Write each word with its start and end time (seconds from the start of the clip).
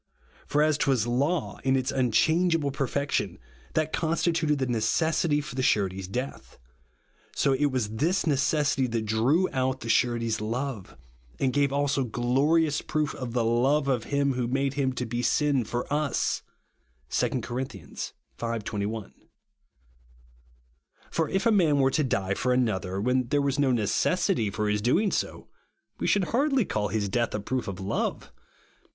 For 0.47 0.63
as 0.63 0.79
t 0.79 0.89
was 0.89 1.05
law, 1.05 1.59
in 1.63 1.75
its 1.75 1.91
unchangeable 1.91 2.71
perfection, 2.71 3.37
that 3.75 3.93
constituted 3.93 4.57
the 4.57 4.65
necessity 4.65 5.41
for 5.41 5.53
the 5.53 5.61
Surety's 5.61 6.07
death, 6.07 6.57
so 7.35 7.53
it 7.53 7.67
was 7.67 7.87
this 7.97 8.25
necessity 8.25 8.87
that 8.87 9.05
drew 9.05 9.47
out 9.53 9.81
the 9.81 9.89
Surety's 9.89 10.41
love, 10.41 10.97
and 11.39 11.53
gave 11.53 11.71
also 11.71 12.03
glorious 12.03 12.81
proof 12.81 13.13
of 13.13 13.33
the 13.33 13.43
love 13.45 13.87
of 13.87 14.05
him 14.05 14.33
who 14.33 14.47
made 14.47 14.73
him 14.73 14.91
to 14.93 15.05
be 15.05 15.21
sin 15.21 15.63
for 15.63 15.85
us 15.93 16.41
(2 17.11 17.39
Cor. 17.41 17.61
v. 17.61 18.59
21). 18.65 19.13
For 21.11 21.29
if 21.29 21.45
a 21.45 21.51
man 21.51 21.75
wcTG 21.75 21.91
to 21.93 22.03
die 22.03 22.33
for 22.33 22.51
another, 22.51 22.99
when 22.99 23.27
there 23.27 23.39
was 23.39 23.59
no 23.59 23.67
RIGHTEOUS 23.69 23.77
GRACE. 23.79 23.93
47 24.03 24.09
necessity 24.09 24.49
for 24.49 24.67
his 24.67 24.81
doing 24.81 25.11
so, 25.11 25.47
we 25.99 26.07
should 26.07 26.23
hardly 26.33 26.67
all 26.71 26.87
his 26.87 27.07
death 27.07 27.35
a 27.35 27.39
proof 27.39 27.67
of 27.67 27.79
love. 27.79 28.31